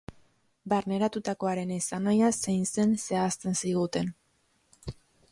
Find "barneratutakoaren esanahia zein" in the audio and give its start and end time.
0.71-2.65